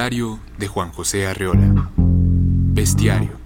Confabulario 0.00 0.38
de 0.56 0.66
Juan 0.66 0.92
José 0.92 1.26
Arreola. 1.26 1.90
Bestiario. 1.98 3.39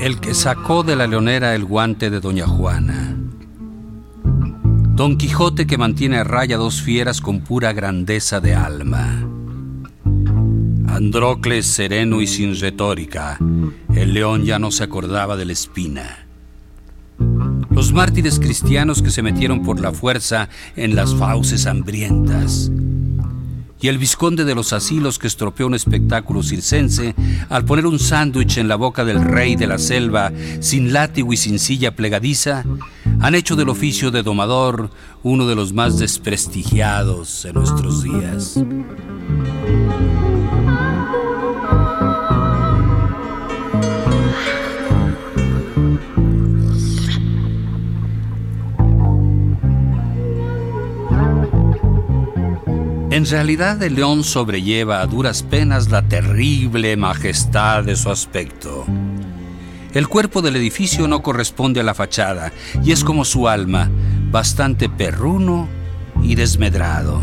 El 0.00 0.18
que 0.18 0.32
sacó 0.32 0.82
de 0.82 0.96
la 0.96 1.06
leonera 1.06 1.54
el 1.54 1.66
guante 1.66 2.08
de 2.08 2.20
Doña 2.20 2.46
Juana. 2.46 3.14
Don 4.94 5.18
Quijote 5.18 5.66
que 5.66 5.76
mantiene 5.76 6.16
a 6.16 6.24
raya 6.24 6.56
dos 6.56 6.80
fieras 6.80 7.20
con 7.20 7.40
pura 7.40 7.74
grandeza 7.74 8.40
de 8.40 8.54
alma. 8.54 9.28
Andrócles 10.88 11.66
sereno 11.66 12.22
y 12.22 12.26
sin 12.26 12.58
retórica, 12.58 13.38
el 13.94 14.14
león 14.14 14.46
ya 14.46 14.58
no 14.58 14.70
se 14.70 14.84
acordaba 14.84 15.36
de 15.36 15.44
la 15.44 15.52
espina. 15.52 16.26
Los 17.68 17.92
mártires 17.92 18.40
cristianos 18.40 19.02
que 19.02 19.10
se 19.10 19.22
metieron 19.22 19.62
por 19.62 19.80
la 19.80 19.92
fuerza 19.92 20.48
en 20.76 20.94
las 20.96 21.14
fauces 21.14 21.66
hambrientas. 21.66 22.72
Y 23.80 23.88
el 23.88 23.98
visconde 23.98 24.44
de 24.44 24.54
los 24.54 24.72
asilos 24.72 25.18
que 25.18 25.26
estropeó 25.26 25.66
un 25.66 25.74
espectáculo 25.74 26.42
circense 26.42 27.14
al 27.48 27.64
poner 27.64 27.86
un 27.86 27.98
sándwich 27.98 28.58
en 28.58 28.68
la 28.68 28.76
boca 28.76 29.04
del 29.04 29.22
rey 29.22 29.56
de 29.56 29.66
la 29.66 29.78
selva 29.78 30.32
sin 30.60 30.92
látigo 30.92 31.32
y 31.32 31.36
sin 31.36 31.58
silla 31.58 31.96
plegadiza, 31.96 32.64
han 33.20 33.34
hecho 33.34 33.56
del 33.56 33.68
oficio 33.68 34.10
de 34.10 34.22
domador 34.22 34.90
uno 35.22 35.46
de 35.46 35.54
los 35.54 35.72
más 35.72 35.98
desprestigiados 35.98 37.44
en 37.44 37.54
nuestros 37.54 38.02
días. 38.02 38.58
Realidad 53.30 53.80
el 53.84 53.94
león 53.94 54.24
sobrelleva 54.24 55.00
a 55.00 55.06
duras 55.06 55.44
penas 55.44 55.88
la 55.88 56.02
terrible 56.02 56.96
majestad 56.96 57.84
de 57.84 57.94
su 57.94 58.10
aspecto. 58.10 58.84
El 59.94 60.08
cuerpo 60.08 60.42
del 60.42 60.56
edificio 60.56 61.06
no 61.06 61.22
corresponde 61.22 61.80
a 61.80 61.84
la 61.84 61.94
fachada 61.94 62.52
y 62.82 62.90
es 62.90 63.04
como 63.04 63.24
su 63.24 63.48
alma, 63.48 63.88
bastante 64.30 64.88
perruno 64.88 65.68
y 66.22 66.34
desmedrado. 66.34 67.22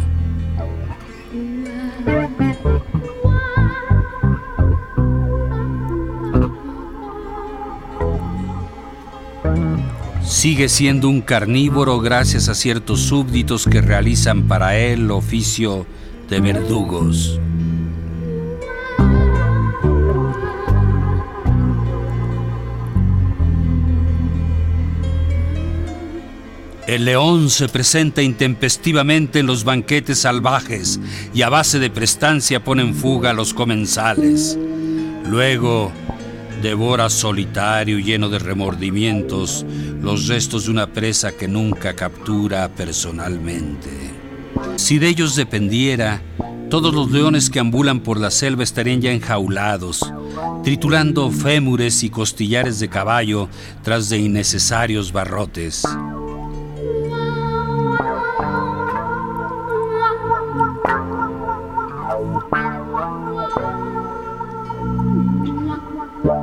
Sigue 10.37 10.69
siendo 10.69 11.09
un 11.09 11.21
carnívoro 11.21 11.99
gracias 11.99 12.47
a 12.47 12.53
ciertos 12.53 12.99
súbditos 12.99 13.65
que 13.65 13.81
realizan 13.81 14.47
para 14.47 14.77
él 14.77 15.09
oficio 15.09 15.87
de 16.29 16.39
verdugos. 16.39 17.39
El 26.85 27.05
león 27.05 27.49
se 27.49 27.67
presenta 27.67 28.21
intempestivamente 28.21 29.39
en 29.39 29.47
los 29.47 29.63
banquetes 29.63 30.19
salvajes 30.19 30.99
y 31.33 31.41
a 31.41 31.49
base 31.49 31.79
de 31.79 31.89
prestancia 31.89 32.63
pone 32.63 32.83
en 32.83 32.93
fuga 32.93 33.31
a 33.31 33.33
los 33.33 33.55
comensales. 33.55 34.55
Luego 35.27 35.91
devora 36.61 37.09
solitario 37.09 37.99
lleno 37.99 38.29
de 38.29 38.39
remordimientos 38.39 39.65
los 40.01 40.27
restos 40.27 40.65
de 40.65 40.71
una 40.71 40.87
presa 40.87 41.31
que 41.31 41.47
nunca 41.47 41.95
captura 41.95 42.69
personalmente. 42.69 43.89
Si 44.75 44.99
de 44.99 45.09
ellos 45.09 45.35
dependiera, 45.35 46.21
todos 46.69 46.93
los 46.93 47.11
leones 47.11 47.49
que 47.49 47.59
ambulan 47.59 48.01
por 48.01 48.19
la 48.19 48.31
selva 48.31 48.63
estarían 48.63 49.01
ya 49.01 49.11
enjaulados, 49.11 50.01
triturando 50.63 51.31
fémures 51.31 52.03
y 52.03 52.09
costillares 52.09 52.79
de 52.79 52.89
caballo 52.89 53.47
tras 53.83 54.09
de 54.09 54.17
innecesarios 54.17 55.11
barrotes. 55.11 55.83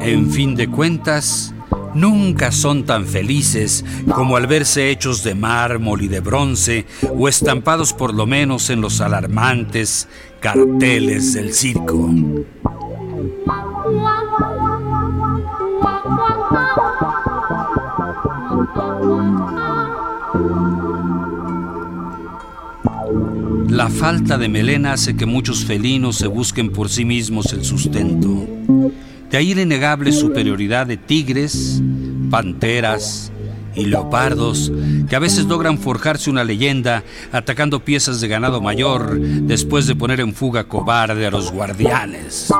En 0.06 0.30
fin 0.30 0.54
de 0.54 0.68
cuentas, 0.68 1.54
nunca 1.94 2.52
son 2.52 2.84
tan 2.84 3.06
felices 3.06 3.86
como 4.14 4.36
al 4.36 4.46
verse 4.46 4.90
hechos 4.90 5.24
de 5.24 5.34
mármol 5.34 6.02
y 6.02 6.08
de 6.08 6.20
bronce 6.20 6.84
o 7.16 7.26
estampados 7.26 7.94
por 7.94 8.12
lo 8.12 8.26
menos 8.26 8.68
en 8.68 8.82
los 8.82 9.00
alarmantes 9.00 10.06
carteles 10.40 11.32
del 11.32 11.54
circo. 11.54 12.10
La 23.68 23.88
falta 23.88 24.36
de 24.36 24.50
melena 24.50 24.92
hace 24.92 25.16
que 25.16 25.24
muchos 25.24 25.64
felinos 25.64 26.16
se 26.16 26.26
busquen 26.26 26.70
por 26.70 26.90
sí 26.90 27.06
mismos 27.06 27.54
el 27.54 27.64
sustento. 27.64 28.53
De 29.34 29.38
ahí 29.38 29.52
la 29.52 29.62
innegable 29.62 30.12
superioridad 30.12 30.86
de 30.86 30.96
tigres, 30.96 31.82
panteras 32.30 33.32
y 33.74 33.86
leopardos, 33.86 34.70
que 35.08 35.16
a 35.16 35.18
veces 35.18 35.46
logran 35.46 35.76
forjarse 35.76 36.30
una 36.30 36.44
leyenda 36.44 37.02
atacando 37.32 37.80
piezas 37.80 38.20
de 38.20 38.28
ganado 38.28 38.60
mayor 38.60 39.18
después 39.18 39.88
de 39.88 39.96
poner 39.96 40.20
en 40.20 40.34
fuga 40.34 40.68
cobarde 40.68 41.26
a 41.26 41.32
los 41.32 41.50
guardianes. 41.50 42.52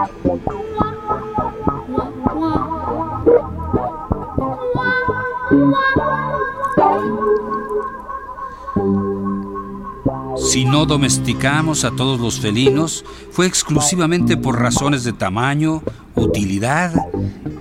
Si 10.36 10.64
no 10.64 10.86
domesticamos 10.86 11.84
a 11.84 11.92
todos 11.92 12.18
los 12.18 12.40
felinos, 12.40 13.04
fue 13.30 13.46
exclusivamente 13.46 14.36
por 14.36 14.60
razones 14.60 15.04
de 15.04 15.12
tamaño, 15.12 15.80
utilidad 16.24 16.92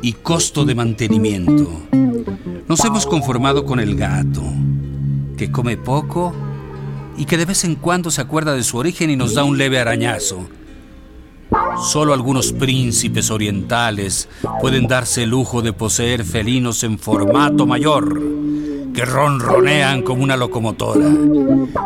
y 0.01 0.13
costo 0.13 0.65
de 0.65 0.75
mantenimiento. 0.75 1.69
Nos 2.67 2.83
hemos 2.85 3.05
conformado 3.05 3.65
con 3.65 3.79
el 3.79 3.95
gato, 3.95 4.43
que 5.37 5.51
come 5.51 5.77
poco 5.77 6.33
y 7.17 7.25
que 7.25 7.37
de 7.37 7.45
vez 7.45 7.63
en 7.63 7.75
cuando 7.75 8.09
se 8.09 8.21
acuerda 8.21 8.53
de 8.53 8.63
su 8.63 8.77
origen 8.77 9.09
y 9.09 9.15
nos 9.15 9.33
da 9.33 9.43
un 9.43 9.57
leve 9.57 9.79
arañazo. 9.79 10.47
Solo 11.91 12.13
algunos 12.13 12.51
príncipes 12.53 13.29
orientales 13.29 14.27
pueden 14.59 14.87
darse 14.87 15.23
el 15.23 15.29
lujo 15.29 15.61
de 15.61 15.73
poseer 15.73 16.23
felinos 16.23 16.83
en 16.83 16.97
formato 16.97 17.67
mayor, 17.67 18.19
que 18.93 19.05
ronronean 19.05 20.01
como 20.01 20.23
una 20.23 20.37
locomotora, 20.37 21.11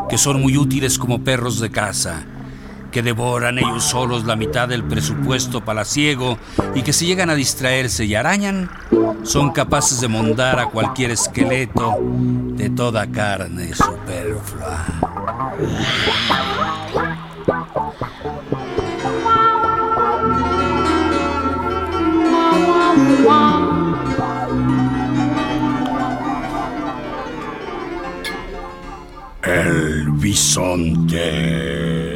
que 0.09 0.17
son 0.17 0.41
muy 0.41 0.57
útiles 0.57 0.97
como 0.97 1.23
perros 1.23 1.59
de 1.59 1.69
caza, 1.69 2.25
que 2.91 3.01
devoran 3.01 3.57
ellos 3.57 3.83
solos 3.83 4.25
la 4.25 4.35
mitad 4.35 4.67
del 4.67 4.83
presupuesto 4.83 5.63
palaciego 5.63 6.37
y 6.75 6.81
que 6.81 6.93
si 6.93 7.05
llegan 7.05 7.29
a 7.29 7.35
distraerse 7.35 8.05
y 8.05 8.15
arañan, 8.15 8.69
son 9.23 9.51
capaces 9.51 10.01
de 10.01 10.07
mondar 10.07 10.59
a 10.59 10.67
cualquier 10.67 11.11
esqueleto 11.11 11.97
de 12.01 12.69
toda 12.69 13.07
carne 13.07 13.73
superflua. 13.73 14.85
El 29.43 30.11
bisonte. 30.11 32.06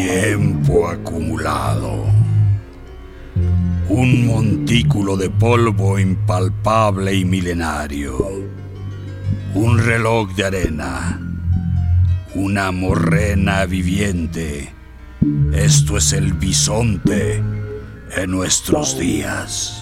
Tiempo 0.00 0.86
acumulado. 0.88 2.04
Un 3.88 4.26
montículo 4.28 5.16
de 5.16 5.28
polvo 5.28 5.98
impalpable 5.98 7.14
y 7.14 7.24
milenario. 7.24 8.16
Un 9.54 9.76
reloj 9.76 10.32
de 10.36 10.44
arena. 10.44 11.20
Una 12.36 12.70
morrena 12.70 13.66
viviente. 13.66 14.72
Esto 15.52 15.96
es 15.96 16.12
el 16.12 16.32
bisonte 16.32 17.42
en 18.16 18.30
nuestros 18.30 18.96
días. 18.96 19.80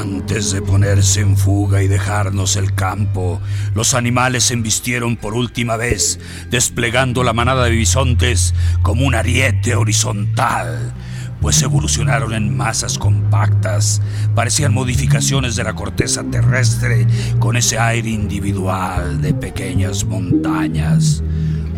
Antes 0.00 0.52
de 0.52 0.62
ponerse 0.62 1.20
en 1.20 1.36
fuga 1.36 1.82
y 1.82 1.86
dejarnos 1.86 2.56
el 2.56 2.74
campo, 2.74 3.38
los 3.74 3.92
animales 3.92 4.44
se 4.44 4.54
embistieron 4.54 5.18
por 5.18 5.34
última 5.34 5.76
vez, 5.76 6.18
desplegando 6.48 7.22
la 7.22 7.34
manada 7.34 7.64
de 7.64 7.72
bisontes 7.72 8.54
como 8.80 9.04
un 9.04 9.14
ariete 9.14 9.74
horizontal, 9.74 10.94
pues 11.42 11.60
evolucionaron 11.60 12.32
en 12.32 12.56
masas 12.56 12.96
compactas, 12.96 14.00
parecían 14.34 14.72
modificaciones 14.72 15.54
de 15.54 15.64
la 15.64 15.74
corteza 15.74 16.24
terrestre 16.24 17.06
con 17.38 17.58
ese 17.58 17.78
aire 17.78 18.08
individual 18.08 19.20
de 19.20 19.34
pequeñas 19.34 20.06
montañas, 20.06 21.22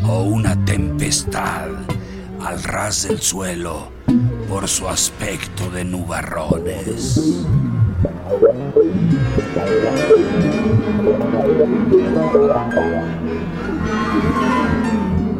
o 0.04 0.22
una 0.22 0.64
tempestad 0.64 1.70
al 2.40 2.62
ras 2.62 3.08
del 3.08 3.20
suelo 3.20 3.90
por 4.48 4.68
su 4.68 4.88
aspecto 4.88 5.70
de 5.70 5.84
nubarrones. 5.84 7.42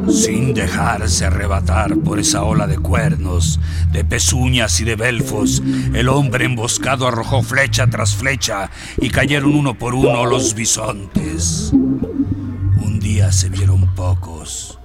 Sin 0.09 0.53
dejarse 0.53 1.25
arrebatar 1.25 1.97
por 1.99 2.19
esa 2.19 2.43
ola 2.43 2.67
de 2.67 2.79
cuernos, 2.79 3.59
de 3.93 4.05
pezuñas 4.05 4.81
y 4.81 4.85
de 4.85 4.97
belfos, 4.97 5.63
el 5.95 6.09
hombre 6.09 6.45
emboscado 6.45 7.09
arrojó 7.09 7.43
flecha 7.43 7.87
tras 7.89 8.15
flecha 8.15 8.71
y 8.99 9.11
cayeron 9.11 9.55
uno 9.55 9.75
por 9.75 9.95
uno 9.95 10.27
los 10.27 10.55
bisontes. 10.55 11.71
Un 11.73 12.99
día 13.01 13.33
se 13.33 13.49
vieron 13.49 13.95
pocos 13.95 14.79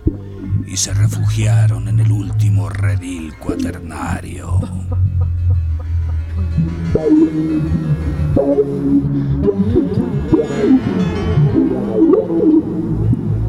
y 0.65 0.77
se 0.77 0.93
refugiaron 0.93 1.87
en 1.87 1.99
el 1.99 2.11
último 2.11 2.69
redil 2.69 3.35
cuaternario. 3.37 4.61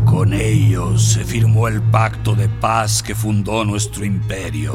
Con 0.05 0.35
ellos 0.35 1.03
se 1.03 1.25
firmó 1.25 1.69
el 1.69 1.81
pacto 1.81 2.35
de 2.35 2.49
paz 2.49 3.03
que 3.03 3.15
fundó 3.15 3.65
nuestro 3.65 4.05
imperio. 4.05 4.75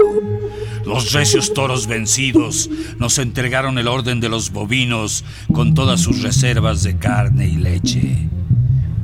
Los 0.86 1.12
recios 1.12 1.54
toros 1.54 1.86
vencidos 1.86 2.68
nos 2.98 3.20
entregaron 3.20 3.78
el 3.78 3.88
orden 3.88 4.20
de 4.20 4.30
los 4.30 4.52
bovinos 4.52 5.24
con 5.54 5.76
todas 5.76 6.02
sus 6.02 6.24
reservas 6.24 6.82
de 6.82 6.98
carne 6.98 7.48
y 7.48 7.58
leche. 7.58 8.28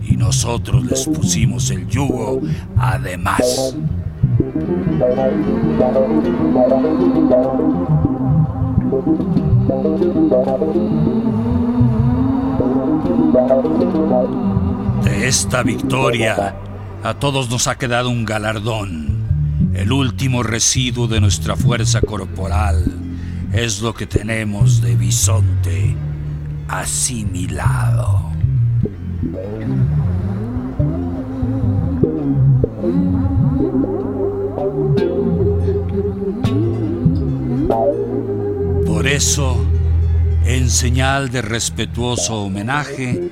Y 0.04 0.16
nosotros 0.18 0.84
les 0.86 1.06
pusimos 1.06 1.70
el 1.70 1.88
yugo 1.88 2.42
además. 2.76 3.76
De 15.04 15.28
esta 15.28 15.62
victoria 15.62 16.56
a 17.04 17.14
todos 17.14 17.52
nos 17.52 17.68
ha 17.68 17.78
quedado 17.78 18.10
un 18.10 18.26
galardón. 18.26 19.70
El 19.76 19.92
último 19.92 20.42
residuo 20.42 21.08
de 21.08 21.22
nuestra 21.22 21.56
fuerza 21.56 22.02
corporal 22.02 22.84
es 23.54 23.84
lo 23.84 23.94
que 23.94 24.08
tenemos 24.08 24.82
de 24.82 24.96
bisonte 24.96 25.96
asimilado. 26.68 28.39
Eso, 39.20 39.58
en 40.46 40.70
señal 40.70 41.30
de 41.30 41.42
respetuoso 41.42 42.42
homenaje, 42.42 43.30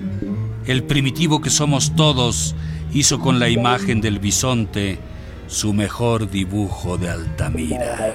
el 0.66 0.84
primitivo 0.84 1.40
que 1.40 1.50
somos 1.50 1.96
todos 1.96 2.56
hizo 2.92 3.22
con 3.22 3.40
la 3.40 3.48
imagen 3.48 4.02
del 4.02 4.20
bisonte 4.20 5.00
su 5.48 5.72
mejor 5.72 6.30
dibujo 6.30 6.98
de 6.98 7.10
Altamira. 7.10 8.14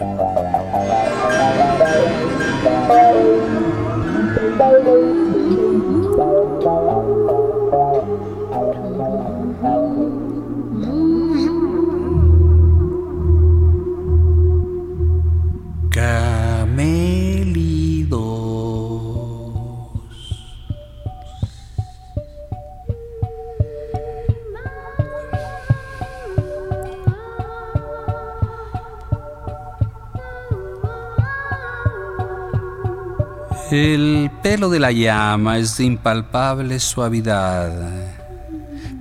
El 33.73 34.31
pelo 34.43 34.69
de 34.69 34.79
la 34.79 34.93
llama 34.93 35.57
es 35.57 35.79
de 35.79 35.85
impalpable 35.85 36.79
suavidad, 36.79 37.73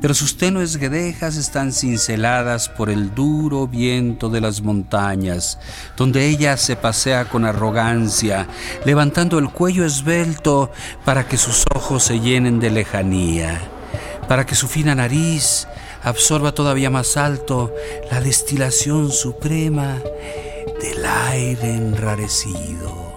pero 0.02 0.14
sus 0.14 0.38
tenues 0.38 0.78
guedejas 0.78 1.36
están 1.36 1.74
cinceladas 1.74 2.70
por 2.70 2.90
el 2.90 3.14
duro 3.14 3.68
viento 3.68 4.30
de 4.30 4.40
las 4.40 4.62
montañas, 4.62 5.60
donde 5.98 6.26
ella 6.26 6.56
se 6.56 6.78
pasea 6.78 7.26
con 7.26 7.44
arrogancia, 7.44 8.48
levantando 8.86 9.40
el 9.40 9.50
cuello 9.50 9.84
esbelto 9.84 10.72
para 11.04 11.28
que 11.28 11.36
sus 11.36 11.66
ojos 11.76 12.04
se 12.04 12.22
llenen 12.22 12.62
de 12.62 12.72
lejanía, 12.72 13.60
para 14.30 14.46
que 14.46 14.56
su 14.56 14.70
fina 14.70 14.96
nariz 14.96 15.68
absorba 16.02 16.54
todavía 16.54 16.90
más 16.90 17.18
alto 17.18 17.74
la 18.10 18.22
destilación 18.22 19.12
suprema 19.12 19.98
del 20.82 21.06
aire 21.06 21.76
enrarecido. 21.76 23.11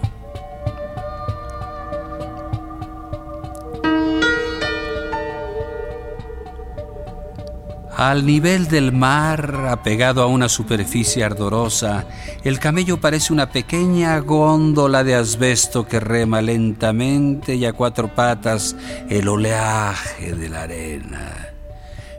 Al 7.97 8.25
nivel 8.25 8.67
del 8.67 8.91
mar, 8.91 9.67
apegado 9.69 10.21
a 10.21 10.27
una 10.27 10.49
superficie 10.49 11.23
ardorosa, 11.23 12.05
el 12.43 12.59
camello 12.59 12.99
parece 12.99 13.31
una 13.31 13.49
pequeña 13.49 14.19
góndola 14.19 15.05
de 15.05 15.15
asbesto 15.15 15.87
que 15.87 16.01
rema 16.01 16.41
lentamente 16.41 17.55
y 17.55 17.65
a 17.65 17.71
cuatro 17.71 18.13
patas 18.13 18.75
el 19.09 19.29
oleaje 19.29 20.35
de 20.35 20.49
la 20.49 20.63
arena, 20.63 21.53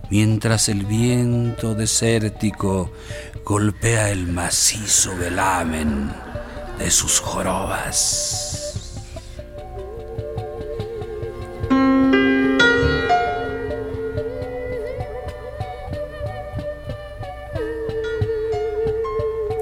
mientras 0.08 0.70
el 0.70 0.86
viento 0.86 1.74
desértico 1.74 2.90
golpea 3.44 4.10
el 4.10 4.28
macizo 4.28 5.14
velamen 5.14 6.10
de 6.78 6.90
sus 6.90 7.20
jorobas. 7.20 8.55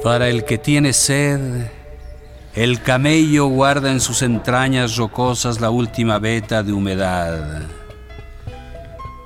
Para 0.04 0.28
el 0.28 0.44
que 0.44 0.58
tiene 0.58 0.92
sed, 0.92 1.66
el 2.54 2.82
camello 2.82 3.46
guarda 3.46 3.90
en 3.90 4.00
sus 4.00 4.20
entrañas 4.20 4.98
rocosas 4.98 5.62
la 5.62 5.70
última 5.70 6.18
veta 6.18 6.62
de 6.62 6.74
humedad. 6.74 7.62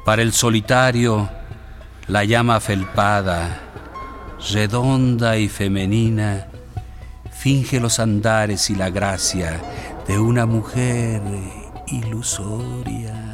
Para 0.05 0.23
el 0.23 0.33
solitario, 0.33 1.29
la 2.07 2.23
llama 2.23 2.61
felpada, 2.61 3.59
redonda 4.53 5.37
y 5.37 5.49
femenina, 5.49 6.47
finge 7.33 7.81
los 7.81 7.99
andares 7.99 8.71
y 8.71 8.77
la 8.77 8.89
gracia 8.89 9.61
de 10.07 10.21
una 10.21 10.47
mujer 10.47 11.21
ilusoria. 11.89 13.28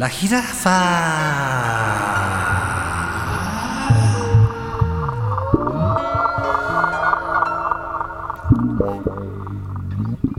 La 0.00 0.08
jirafa. 0.08 0.80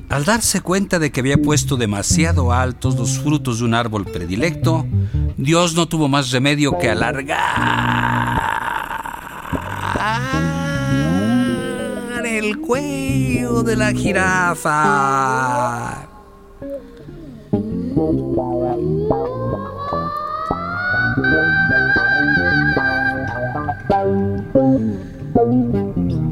Al 0.09 0.25
darse 0.25 0.61
cuenta 0.61 0.97
de 0.97 1.11
que 1.11 1.19
había 1.19 1.37
puesto 1.37 1.77
demasiado 1.77 2.51
altos 2.51 2.95
los 2.95 3.19
frutos 3.19 3.59
de 3.59 3.65
un 3.65 3.75
árbol 3.75 4.05
predilecto, 4.05 4.87
Dios 5.37 5.75
no 5.75 5.87
tuvo 5.87 6.07
más 6.07 6.31
remedio 6.31 6.79
que 6.79 6.89
alargar 6.89 7.35
el 12.25 12.57
cuello 12.57 13.61
de 13.61 13.75
la 13.75 13.91
jirafa. 13.93 14.71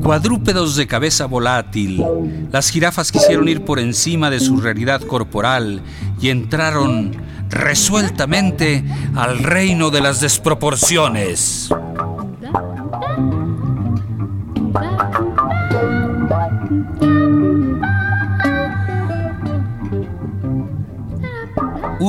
Cuadrúpedos 0.10 0.75
de 0.75 0.88
cabeza 0.88 1.28
volátil, 1.28 2.04
las 2.51 2.72
jirafas 2.72 3.12
quisieron 3.12 3.48
ir 3.48 3.63
por 3.63 3.78
encima 3.78 4.32
de 4.32 4.39
su 4.39 4.60
realidad 4.60 5.01
corporal 5.01 5.84
y 6.20 6.30
entraron 6.30 7.16
resueltamente 7.48 8.84
al 9.13 9.38
reino 9.38 9.92
de 9.92 10.01
las 10.01 10.20
desproporciones. 10.20 11.70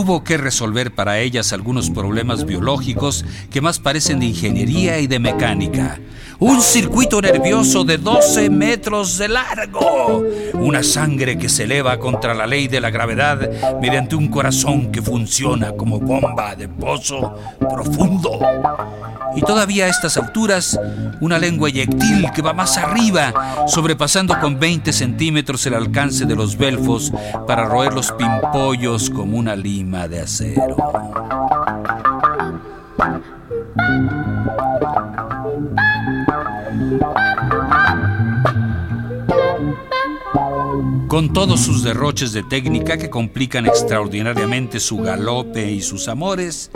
Hubo 0.01 0.25
que 0.25 0.39
resolver 0.39 0.95
para 0.95 1.19
ellas 1.19 1.53
algunos 1.53 1.91
problemas 1.91 2.47
biológicos 2.47 3.23
que 3.51 3.61
más 3.61 3.79
parecen 3.79 4.19
de 4.19 4.25
ingeniería 4.25 4.99
y 4.99 5.07
de 5.07 5.19
mecánica. 5.19 6.01
Un 6.39 6.63
circuito 6.63 7.21
nervioso 7.21 7.85
de 7.85 7.99
12 7.99 8.49
metros 8.49 9.19
de 9.19 9.29
largo. 9.29 10.25
Una 10.55 10.83
sangre 10.83 11.37
que 11.37 11.51
se 11.51 11.65
eleva 11.65 11.99
contra 11.99 12.33
la 12.33 12.47
ley 12.47 12.67
de 12.67 12.81
la 12.81 12.89
gravedad 12.89 13.79
mediante 13.79 14.17
un 14.17 14.29
corazón 14.29 14.91
que 14.91 15.03
funciona 15.03 15.73
como 15.73 16.01
bomba 16.01 16.57
de 16.57 16.67
pozo 16.67 17.35
profundo. 17.59 18.41
Y 19.37 19.43
todavía 19.43 19.85
a 19.85 19.89
estas 19.89 20.17
alturas, 20.17 20.81
una 21.21 21.39
lengua 21.39 21.69
eyectil 21.69 22.31
que 22.35 22.41
va 22.41 22.55
más 22.55 22.79
arriba, 22.79 23.67
sobrepasando 23.69 24.41
con 24.41 24.59
20 24.59 24.95
centímetros 24.95 25.67
el 25.67 25.75
alcance 25.75 26.25
de 26.25 26.35
los 26.35 26.57
belfos 26.57 27.13
para 27.47 27.67
roer 27.67 27.93
los 27.93 28.13
pimpollos 28.13 29.11
como 29.11 29.37
una 29.37 29.55
lima 29.55 29.90
de 29.91 30.21
acero. 30.21 30.77
Con 41.09 41.33
todos 41.33 41.61
sus 41.61 41.83
derroches 41.83 42.33
de 42.33 42.45
técnica 42.45 42.97
que 42.97 43.11
complican 43.11 43.67
extraordinariamente 43.67 44.79
su 44.79 44.99
galope 44.99 45.71
y 45.71 45.83
sus 45.83 46.07
amores, 46.07 46.71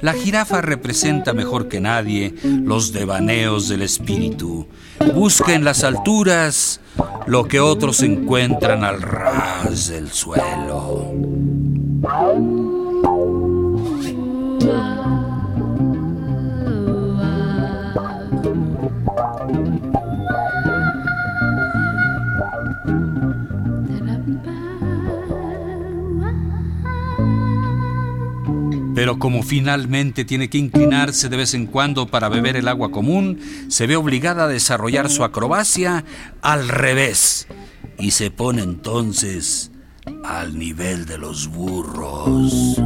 la 0.00 0.14
jirafa 0.14 0.62
representa 0.62 1.34
mejor 1.34 1.68
que 1.68 1.80
nadie 1.80 2.34
los 2.42 2.92
devaneos 2.92 3.68
del 3.68 3.82
espíritu. 3.82 4.66
Busca 5.14 5.52
en 5.52 5.64
las 5.64 5.84
alturas 5.84 6.80
lo 7.26 7.44
que 7.44 7.60
otros 7.60 8.02
encuentran 8.02 8.84
al 8.84 9.02
ras 9.02 9.88
del 9.88 10.10
suelo. 10.10 11.12
Pero 29.04 29.18
como 29.18 29.42
finalmente 29.42 30.24
tiene 30.24 30.48
que 30.48 30.56
inclinarse 30.56 31.28
de 31.28 31.36
vez 31.36 31.52
en 31.52 31.66
cuando 31.66 32.06
para 32.06 32.30
beber 32.30 32.56
el 32.56 32.68
agua 32.68 32.90
común, 32.90 33.38
se 33.68 33.86
ve 33.86 33.96
obligada 33.96 34.44
a 34.44 34.48
desarrollar 34.48 35.10
su 35.10 35.24
acrobacia 35.24 36.06
al 36.40 36.68
revés 36.68 37.46
y 37.98 38.12
se 38.12 38.30
pone 38.30 38.62
entonces 38.62 39.70
al 40.24 40.58
nivel 40.58 41.04
de 41.04 41.18
los 41.18 41.48
burros. 41.48 42.80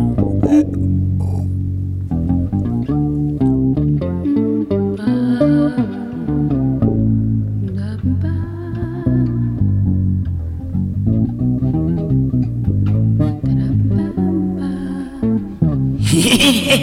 La 16.68 16.74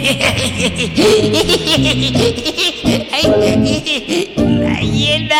hiena. 4.80 5.36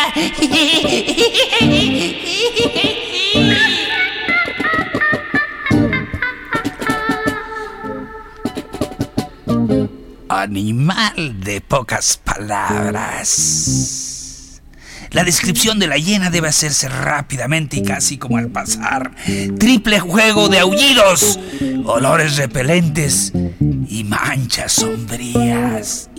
Animal 10.28 11.40
de 11.40 11.60
pocas 11.60 12.20
palabras. 12.22 13.82
La 15.10 15.24
descripción 15.24 15.80
de 15.80 15.88
la 15.88 15.96
hiena 15.96 16.30
debe 16.30 16.48
hacerse 16.48 16.88
rápidamente 16.88 17.78
y 17.78 17.82
casi 17.82 18.18
como 18.18 18.38
al 18.38 18.46
pasar. 18.48 19.10
Triple 19.58 19.98
juego 19.98 20.48
de 20.48 20.60
aullidos, 20.60 21.40
olores 21.84 22.36
repelentes 22.36 23.32
manchas 24.16 24.72
sombrías. 24.72 26.10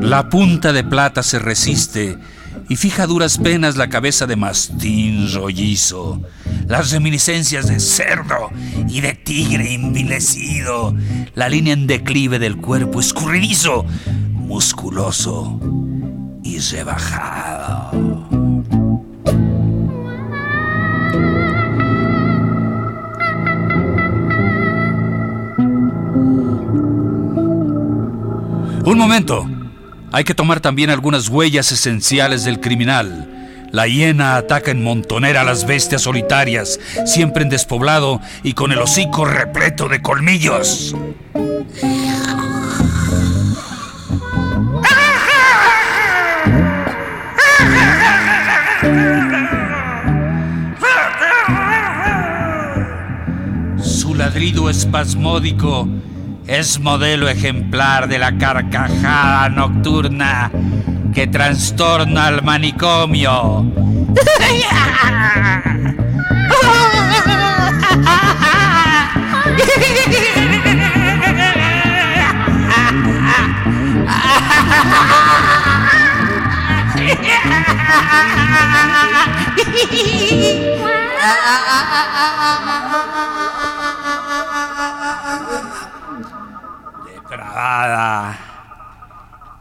La 0.00 0.28
punta 0.28 0.72
de 0.72 0.84
plata 0.84 1.22
se 1.22 1.38
resiste 1.38 2.18
y 2.68 2.76
fija 2.76 3.06
duras 3.06 3.38
penas 3.38 3.76
la 3.76 3.88
cabeza 3.88 4.26
de 4.26 4.36
mastín 4.36 5.32
rollizo, 5.32 6.20
las 6.66 6.92
reminiscencias 6.92 7.66
de 7.66 7.80
cerdo 7.80 8.47
y 8.88 9.00
de 9.00 9.14
tigre 9.14 9.74
envilecido, 9.74 10.94
la 11.34 11.48
línea 11.48 11.72
en 11.72 11.86
declive 11.86 12.38
del 12.38 12.56
cuerpo 12.56 13.00
escurridizo, 13.00 13.84
musculoso 14.34 15.60
y 16.42 16.58
rebajado. 16.58 17.90
Un 28.84 28.96
momento. 28.96 29.46
Hay 30.10 30.24
que 30.24 30.34
tomar 30.34 30.60
también 30.60 30.88
algunas 30.88 31.28
huellas 31.28 31.70
esenciales 31.70 32.44
del 32.44 32.60
criminal. 32.60 33.37
La 33.70 33.86
hiena 33.86 34.36
ataca 34.36 34.70
en 34.70 34.82
montonera 34.82 35.42
a 35.42 35.44
las 35.44 35.66
bestias 35.66 36.02
solitarias, 36.02 36.80
siempre 37.04 37.42
en 37.42 37.50
despoblado 37.50 38.20
y 38.42 38.54
con 38.54 38.72
el 38.72 38.78
hocico 38.78 39.24
repleto 39.24 39.88
de 39.88 40.00
colmillos. 40.00 40.94
Su 53.82 54.14
ladrido 54.14 54.70
espasmódico 54.70 55.88
es 56.48 56.80
modelo 56.80 57.28
ejemplar 57.28 58.08
de 58.08 58.18
la 58.18 58.38
carcajada 58.38 59.50
nocturna 59.50 60.50
que 61.14 61.26
trastorna 61.26 62.26
al 62.26 62.42
manicomio. 62.42 63.66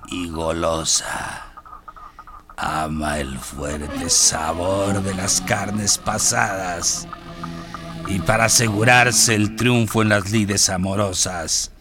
y 0.10 0.30
golosa. 0.30 1.46
Ama 2.56 3.20
el 3.20 3.39
fuerte 3.39 4.10
sabor 4.10 5.01
de 5.01 5.16
las 5.16 5.42
carnes 5.42 5.98
pasadas 5.98 7.08
y 8.08 8.20
para 8.20 8.46
asegurarse 8.46 9.34
el 9.36 9.56
triunfo 9.56 10.04
en 10.04 10.10
las 10.10 10.32
lides 10.32 10.70
amorosas, 10.70 11.72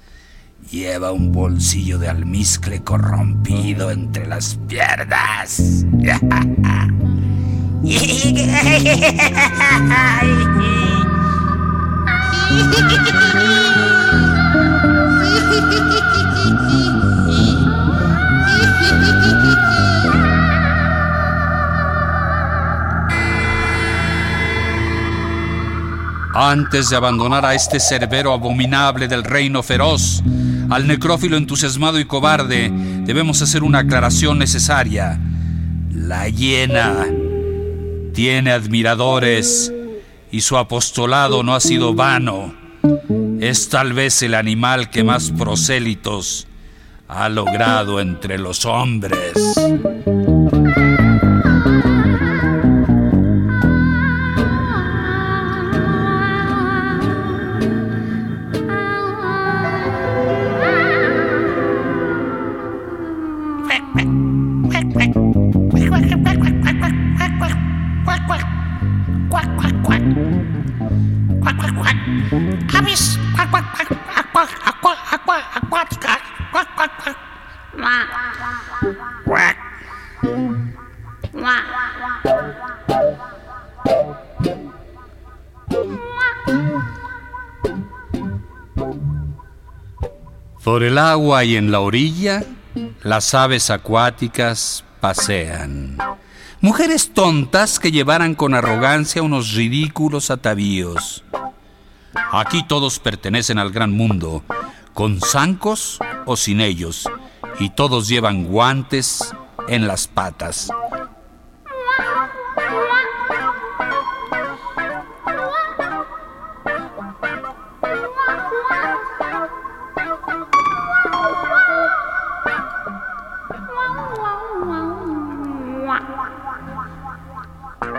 lleva 0.71 1.13
un 1.13 1.33
bolsillo 1.33 1.99
de 1.99 2.09
almizcle 2.09 2.83
corrompido 2.83 3.91
entre 3.91 4.27
las 4.27 4.59
piernas. 4.67 5.85
Antes 26.39 26.91
de 26.91 26.97
abandonar 26.97 27.47
a 27.47 27.55
este 27.55 27.81
cerbero 27.81 28.33
abominable 28.33 29.09
del 29.09 29.25
reino 29.25 29.63
feroz, 29.63 30.23
al 30.69 30.87
necrófilo 30.87 31.37
entusiasmado 31.37 31.99
y 31.99 32.05
cobarde, 32.05 32.71
debemos 33.05 33.41
hacer 33.41 33.63
una 33.63 33.79
aclaración 33.79 34.39
necesaria. 34.39 35.19
La 35.93 36.29
hiena 36.29 37.07
tiene 38.13 38.53
admiradores 38.53 39.73
y 40.31 40.43
su 40.43 40.59
apostolado 40.59 41.43
no 41.43 41.55
ha 41.55 41.61
sido 41.61 41.95
vano. 41.95 42.55
Es 43.49 43.69
tal 43.69 43.93
vez 43.93 44.25
el 44.25 44.35
animal 44.35 44.91
que 44.91 45.05
más 45.05 45.31
prosélitos 45.31 46.49
ha 47.07 47.29
logrado 47.29 48.01
entre 48.01 48.39
los 48.39 48.65
hombres. 48.65 49.35
Agua 91.17 91.45
y 91.45 91.57
en 91.57 91.71
la 91.71 91.81
orilla, 91.81 92.45
las 93.03 93.33
aves 93.33 93.71
acuáticas 93.71 94.85
pasean. 95.01 95.97
Mujeres 96.61 97.15
tontas 97.15 97.79
que 97.79 97.91
llevaran 97.91 98.35
con 98.35 98.53
arrogancia 98.53 99.23
unos 99.23 99.55
ridículos 99.55 100.31
atavíos. 100.31 101.25
Aquí 102.33 102.63
todos 102.69 102.99
pertenecen 102.99 103.59
al 103.59 103.71
gran 103.71 103.93
mundo, 103.93 104.45
con 104.93 105.23
zancos 105.23 105.99
o 106.27 106.37
sin 106.37 106.61
ellos, 106.61 107.09
y 107.61 107.71
todos 107.71 108.09
llevan 108.09 108.45
guantes 108.45 109.35
en 109.69 109.87
las 109.87 110.09
patas. 110.09 110.69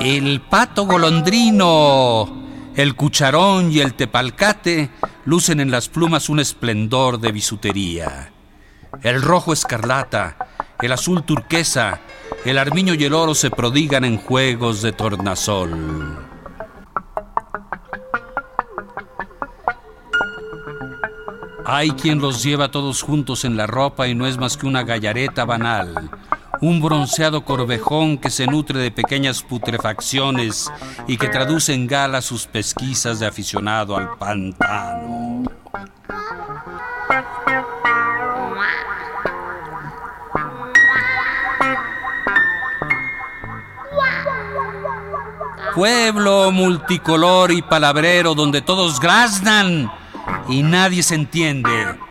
El 0.09 0.39
pato 0.39 0.85
golondrino, 0.85 2.33
el 2.77 2.95
cucharón 2.95 3.73
y 3.73 3.81
el 3.81 3.93
tepalcate 3.93 4.89
lucen 5.25 5.59
en 5.59 5.69
las 5.69 5.89
plumas 5.89 6.29
un 6.29 6.39
esplendor 6.39 7.19
de 7.19 7.33
bisutería. 7.33 8.31
El 9.03 9.21
rojo 9.21 9.51
escarlata, 9.51 10.37
el 10.81 10.93
azul 10.93 11.23
turquesa, 11.23 11.99
el 12.45 12.57
armiño 12.57 12.93
y 12.93 13.03
el 13.03 13.13
oro 13.13 13.35
se 13.35 13.51
prodigan 13.51 14.05
en 14.05 14.15
juegos 14.15 14.81
de 14.81 14.93
tornasol. 14.93 16.25
Hay 21.65 21.91
quien 21.91 22.19
los 22.19 22.41
lleva 22.41 22.71
todos 22.71 23.01
juntos 23.01 23.43
en 23.43 23.57
la 23.57 23.67
ropa 23.67 24.07
y 24.07 24.15
no 24.15 24.25
es 24.25 24.37
más 24.37 24.55
que 24.55 24.67
una 24.67 24.83
gallareta 24.83 25.43
banal, 25.43 26.09
un 26.61 26.81
bronceado 26.81 27.43
corvejón 27.43 28.17
que 28.17 28.29
se 28.29 28.47
nutre 28.47 28.79
de 28.79 28.91
pequeñas 28.91 29.43
putrefacciones 29.43 30.71
y 31.07 31.17
que 31.17 31.27
traduce 31.27 31.73
en 31.73 31.87
gala 31.87 32.21
sus 32.21 32.47
pesquisas 32.47 33.19
de 33.19 33.27
aficionado 33.27 33.95
al 33.95 34.17
pantano. 34.17 35.43
Pueblo 45.75 46.51
multicolor 46.51 47.51
y 47.51 47.61
palabrero 47.61 48.33
donde 48.33 48.61
todos 48.63 48.99
graznan 48.99 49.91
y 50.49 50.63
nadie 50.63 51.03
se 51.03 51.13
entiende. 51.13 52.06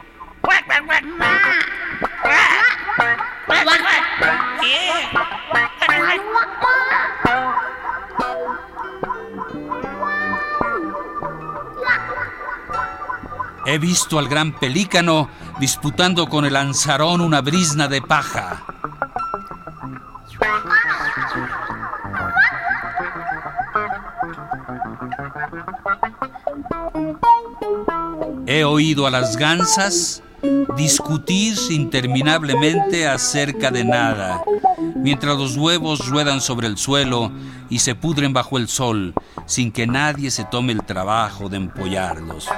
He 13.76 13.78
visto 13.78 14.18
al 14.18 14.26
gran 14.26 14.52
pelícano 14.52 15.28
disputando 15.60 16.30
con 16.30 16.46
el 16.46 16.56
ansarón 16.56 17.20
una 17.20 17.42
brisna 17.42 17.88
de 17.88 18.00
paja. 18.00 18.64
He 28.46 28.64
oído 28.64 29.06
a 29.06 29.10
las 29.10 29.36
gansas 29.36 30.22
discutir 30.74 31.58
interminablemente 31.68 33.06
acerca 33.06 33.70
de 33.70 33.84
nada, 33.84 34.42
mientras 34.94 35.36
los 35.36 35.58
huevos 35.58 36.08
ruedan 36.08 36.40
sobre 36.40 36.66
el 36.66 36.78
suelo 36.78 37.30
y 37.68 37.80
se 37.80 37.94
pudren 37.94 38.32
bajo 38.32 38.56
el 38.56 38.68
sol, 38.68 39.12
sin 39.44 39.70
que 39.70 39.86
nadie 39.86 40.30
se 40.30 40.44
tome 40.44 40.72
el 40.72 40.82
trabajo 40.82 41.50
de 41.50 41.58
empollarlos. 41.58 42.48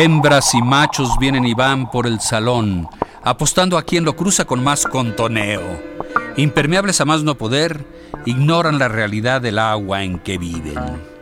Hembras 0.00 0.54
y 0.54 0.62
machos 0.62 1.18
vienen 1.18 1.44
y 1.44 1.54
van 1.54 1.90
por 1.90 2.06
el 2.06 2.20
salón, 2.20 2.88
apostando 3.24 3.76
a 3.76 3.82
quien 3.82 4.04
lo 4.04 4.14
cruza 4.14 4.44
con 4.44 4.62
más 4.62 4.84
contoneo. 4.84 5.60
Impermeables 6.36 7.00
a 7.00 7.04
más 7.04 7.24
no 7.24 7.36
poder, 7.36 7.84
ignoran 8.24 8.78
la 8.78 8.86
realidad 8.86 9.40
del 9.40 9.58
agua 9.58 10.04
en 10.04 10.20
que 10.20 10.38
viven. 10.38 11.17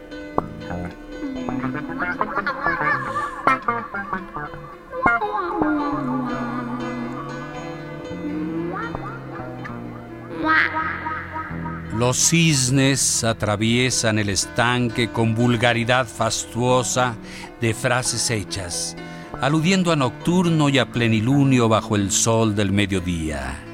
Los 11.98 12.18
cisnes 12.18 13.24
atraviesan 13.24 14.18
el 14.18 14.28
estanque 14.28 15.10
con 15.10 15.34
vulgaridad 15.34 16.06
fastuosa 16.06 17.16
de 17.58 17.72
frases 17.72 18.30
hechas, 18.30 18.94
aludiendo 19.40 19.92
a 19.92 19.96
nocturno 19.96 20.68
y 20.68 20.78
a 20.78 20.92
plenilunio 20.92 21.70
bajo 21.70 21.96
el 21.96 22.10
sol 22.10 22.54
del 22.54 22.70
mediodía. 22.70 23.65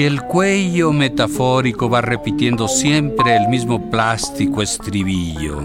Y 0.00 0.04
el 0.04 0.22
cuello 0.22 0.94
metafórico 0.94 1.90
va 1.90 2.00
repitiendo 2.00 2.68
siempre 2.68 3.36
el 3.36 3.48
mismo 3.48 3.90
plástico 3.90 4.62
estribillo. 4.62 5.60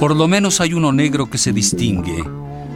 Por 0.00 0.16
lo 0.16 0.26
menos 0.26 0.60
hay 0.60 0.74
uno 0.74 0.90
negro 0.90 1.30
que 1.30 1.38
se 1.38 1.52
distingue. 1.52 2.24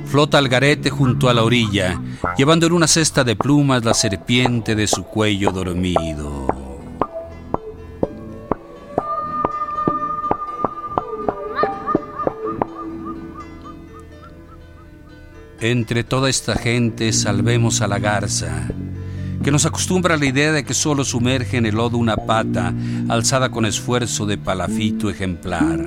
Flota 0.06 0.38
al 0.38 0.48
garete 0.48 0.90
junto 0.90 1.28
a 1.28 1.34
la 1.34 1.42
orilla, 1.42 2.00
llevando 2.38 2.68
en 2.68 2.72
una 2.72 2.86
cesta 2.86 3.24
de 3.24 3.34
plumas 3.34 3.84
la 3.84 3.94
serpiente 3.94 4.76
de 4.76 4.86
su 4.86 5.02
cuello 5.02 5.50
dormido. 5.50 6.31
Entre 15.62 16.02
toda 16.02 16.28
esta 16.28 16.56
gente 16.56 17.12
salvemos 17.12 17.82
a 17.82 17.86
la 17.86 18.00
garza, 18.00 18.66
que 19.44 19.52
nos 19.52 19.64
acostumbra 19.64 20.16
a 20.16 20.18
la 20.18 20.26
idea 20.26 20.50
de 20.50 20.64
que 20.64 20.74
solo 20.74 21.04
sumerge 21.04 21.56
en 21.56 21.66
el 21.66 21.76
lodo 21.76 21.98
una 21.98 22.16
pata 22.16 22.74
alzada 23.08 23.48
con 23.52 23.64
esfuerzo 23.64 24.26
de 24.26 24.38
palafito 24.38 25.08
ejemplar, 25.08 25.78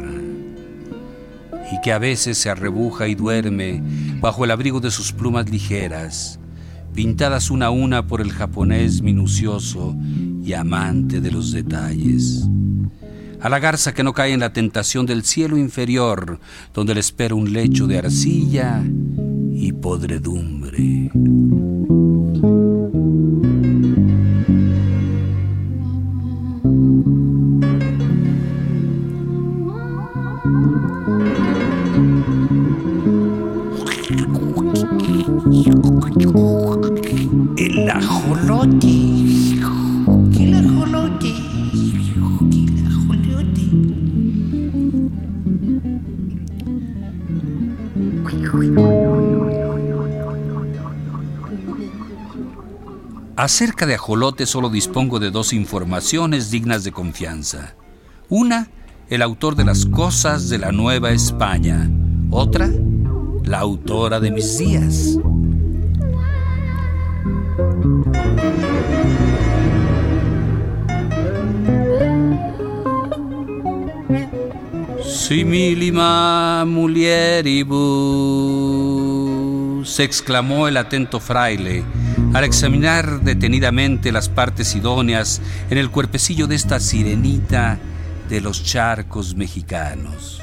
y 1.73 1.81
que 1.81 1.91
a 1.91 1.99
veces 1.99 2.37
se 2.37 2.49
arrebuja 2.49 3.09
y 3.09 3.15
duerme 3.15 3.83
bajo 4.21 4.45
el 4.45 4.51
abrigo 4.51 4.79
de 4.79 4.91
sus 4.91 5.11
plumas 5.11 5.49
ligeras, 5.49 6.39
pintadas 6.93 7.51
una 7.51 7.65
a 7.65 7.71
una 7.71 8.07
por 8.07 8.21
el 8.21 8.31
japonés 8.31 9.01
minucioso 9.01 9.93
y 10.41 10.53
amante 10.53 11.19
de 11.19 11.31
los 11.31 11.51
detalles. 11.51 12.47
A 13.41 13.49
la 13.49 13.59
garza 13.59 13.93
que 13.93 14.03
no 14.03 14.13
cae 14.13 14.31
en 14.31 14.39
la 14.39 14.53
tentación 14.53 15.05
del 15.05 15.25
cielo 15.25 15.57
inferior, 15.57 16.39
donde 16.73 16.93
le 16.93 17.01
espera 17.01 17.35
un 17.35 17.51
lecho 17.51 17.87
de 17.87 17.97
arcilla 17.97 18.81
y 19.57 19.71
podredumbre. 19.71 21.09
El 37.57 37.89
ajolote. 37.89 39.14
Acerca 53.45 53.85
de 53.85 53.93
ajolote 53.93 54.47
solo 54.47 54.69
dispongo 54.71 55.19
de 55.19 55.29
dos 55.29 55.53
informaciones 55.53 56.49
dignas 56.49 56.83
de 56.83 56.91
confianza. 56.91 57.75
Una, 58.27 58.69
el 59.07 59.21
autor 59.21 59.55
de 59.55 59.63
las 59.63 59.85
cosas 59.85 60.49
de 60.49 60.57
la 60.57 60.71
Nueva 60.71 61.11
España. 61.11 61.87
Otra, 62.31 62.71
la 63.43 63.59
autora 63.59 64.19
de 64.19 64.31
mis 64.31 64.57
días. 64.57 65.19
Similima 75.05 76.65
mulieribus, 76.65 77.59
exclamó 79.99 80.67
el 80.67 80.77
atento 80.77 81.19
fraile 81.19 81.83
al 82.33 82.43
examinar 82.43 83.21
detenidamente 83.21 84.11
las 84.11 84.29
partes 84.29 84.75
idóneas 84.75 85.41
en 85.69 85.77
el 85.77 85.89
cuerpecillo 85.89 86.47
de 86.47 86.55
esta 86.55 86.79
sirenita 86.79 87.79
de 88.29 88.41
los 88.41 88.63
charcos 88.63 89.35
mexicanos. 89.35 90.41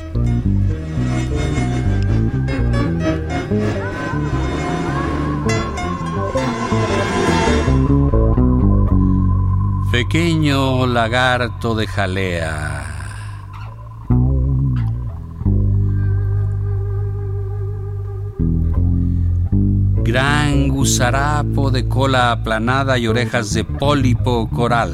Pequeño 9.90 10.86
lagarto 10.86 11.74
de 11.74 11.86
jalea. 11.86 12.91
Gran 20.12 20.68
gusarapo 20.68 21.70
de 21.70 21.88
cola 21.88 22.32
aplanada 22.32 22.98
y 22.98 23.06
orejas 23.06 23.54
de 23.54 23.64
pólipo 23.64 24.46
coral. 24.50 24.92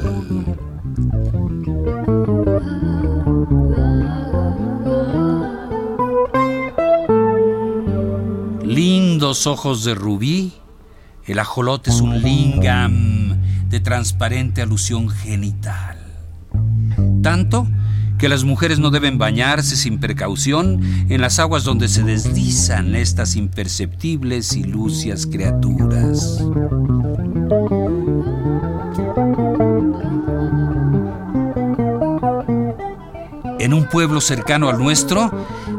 Lindos 8.63 9.45
ojos 9.45 9.83
de 9.83 9.93
rubí, 9.93 10.53
el 11.25 11.39
ajolote 11.39 11.89
es 11.89 11.99
un 11.99 12.21
lingam 12.21 13.41
de 13.67 13.81
transparente 13.81 14.61
alusión 14.61 15.09
genital. 15.09 15.97
Tanto 17.21 17.67
que 18.19 18.29
las 18.29 18.43
mujeres 18.43 18.79
no 18.79 18.91
deben 18.91 19.17
bañarse 19.17 19.77
sin 19.77 19.97
precaución 19.97 20.81
en 21.09 21.21
las 21.21 21.39
aguas 21.39 21.63
donde 21.63 21.87
se 21.87 22.03
deslizan 22.03 22.93
estas 22.93 23.37
imperceptibles 23.37 24.55
y 24.57 24.65
lucias 24.65 25.25
criaturas. 25.25 26.43
En 33.59 33.73
un 33.73 33.85
pueblo 33.89 34.19
cercano 34.19 34.67
al 34.67 34.77
nuestro, 34.77 35.31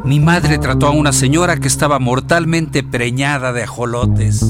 mi 0.05 0.19
madre 0.19 0.59
trató 0.59 0.87
a 0.87 0.91
una 0.91 1.13
señora 1.13 1.59
que 1.59 1.69
estaba 1.69 1.99
mortalmente 1.99 2.83
preñada 2.83 3.53
de 3.53 3.65
ajolotes. 3.65 4.43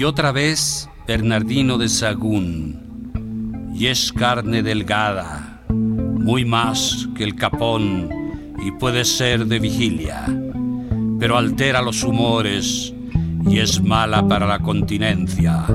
Y 0.00 0.04
otra 0.04 0.32
vez 0.32 0.88
Bernardino 1.06 1.76
de 1.76 1.86
Sagún. 1.86 3.70
Y 3.74 3.88
es 3.88 4.14
carne 4.14 4.62
delgada, 4.62 5.62
muy 5.68 6.46
más 6.46 7.06
que 7.14 7.22
el 7.22 7.36
capón 7.36 8.08
y 8.64 8.70
puede 8.70 9.04
ser 9.04 9.44
de 9.44 9.58
vigilia, 9.58 10.24
pero 11.18 11.36
altera 11.36 11.82
los 11.82 12.02
humores 12.02 12.94
y 13.46 13.58
es 13.58 13.82
mala 13.82 14.26
para 14.26 14.46
la 14.46 14.60
continencia. 14.60 15.66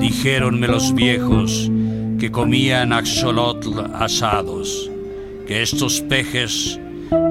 Dijéronme 0.00 0.66
los 0.66 0.94
viejos 0.94 1.70
que 2.18 2.30
comían 2.30 2.94
axolotl 2.94 3.80
asados, 3.96 4.90
que 5.46 5.60
estos 5.60 6.00
pejes 6.00 6.80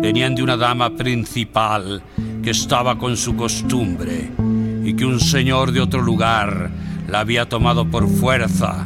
venían 0.03 0.35
de 0.35 0.43
una 0.43 0.55
dama 0.55 0.95
principal 0.95 2.03
que 2.43 2.51
estaba 2.51 2.95
con 2.95 3.17
su 3.17 3.35
costumbre 3.35 4.29
y 4.83 4.93
que 4.95 5.05
un 5.05 5.19
señor 5.19 5.71
de 5.71 5.81
otro 5.81 6.01
lugar 6.01 6.71
la 7.07 7.19
había 7.19 7.47
tomado 7.47 7.89
por 7.89 8.07
fuerza 8.07 8.85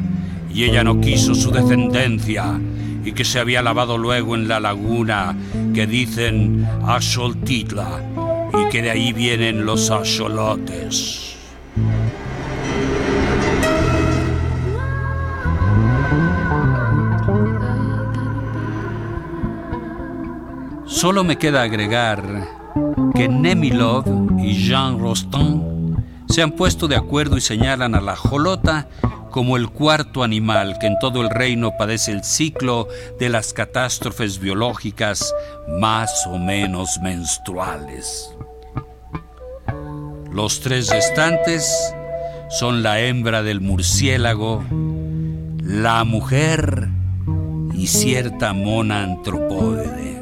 y 0.54 0.64
ella 0.64 0.84
no 0.84 1.00
quiso 1.00 1.36
su 1.36 1.52
descendencia 1.52 2.60
y 3.04 3.12
que 3.14 3.24
se 3.24 3.40
había 3.40 3.62
lavado 3.62 3.98
luego 3.98 4.36
en 4.36 4.48
la 4.48 4.60
laguna 4.60 5.36
que 5.74 5.88
dicen 5.88 6.68
Axoltitla 6.86 8.02
y 8.54 8.70
que 8.70 8.82
de 8.82 8.92
ahí 8.92 9.14
vienen 9.14 9.66
los 9.66 9.90
axolotes. 9.92 11.36
Solo 20.86 21.24
me 21.24 21.38
queda 21.38 21.62
agregar 21.62 22.24
que 23.14 23.28
Nemilov 23.30 24.06
y 24.40 24.54
Jean 24.54 25.00
Rostand 25.00 25.77
se 26.30 26.42
han 26.42 26.52
puesto 26.52 26.88
de 26.88 26.96
acuerdo 26.96 27.38
y 27.38 27.42
señalan 27.42 27.96
a 27.96 28.02
la 28.02 28.16
jolota 28.16 28.88
como 29.32 29.58
el 29.58 29.70
cuarto 29.70 30.24
animal 30.24 30.78
que 30.80 30.88
en 30.88 30.98
todo 31.00 31.22
el 31.22 31.30
reino 31.30 31.78
padece 31.78 32.12
el 32.12 32.24
ciclo 32.24 32.88
de 33.20 33.30
las 33.30 33.54
catástrofes 33.54 34.40
biológicas 34.40 35.34
más 35.80 36.26
o 36.28 36.38
menos 36.38 37.00
menstruales. 37.02 38.32
Los 40.32 40.60
tres 40.62 40.90
restantes 40.90 41.94
son 42.50 42.84
la 42.84 43.00
hembra 43.00 43.44
del 43.44 43.62
murciélago, 43.62 44.64
la 45.64 46.04
mujer 46.04 46.90
y 47.74 47.88
cierta 47.88 48.54
mona 48.54 49.04
antropóide. 49.04 50.17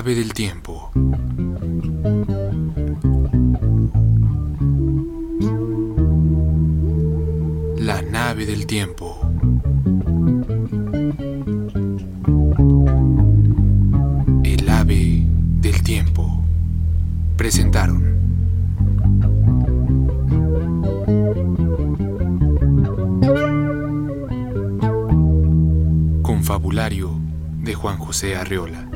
Clave 0.00 0.14
del 0.14 0.32
tiempo. 0.32 0.92
La 7.78 8.00
nave 8.02 8.46
del 8.46 8.66
tiempo. 8.66 9.18
El 14.44 14.68
ave 14.68 15.24
del 15.60 15.82
tiempo. 15.82 16.44
Presentaron. 17.36 18.04
Confabulario 26.22 27.10
de 27.64 27.74
Juan 27.74 27.98
José 27.98 28.36
Arreola. 28.36 28.87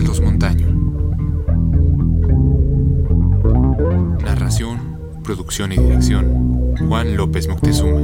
Carlos 0.00 0.22
Montaño. 0.22 0.66
Narración, 4.24 4.78
producción 5.22 5.72
y 5.72 5.76
dirección 5.76 6.74
Juan 6.88 7.18
López 7.18 7.46
Moctezuma. 7.48 8.00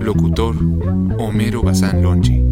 Locutor 0.00 0.56
Homero 1.20 1.62
Bazán 1.62 2.02
Lonchi. 2.02 2.49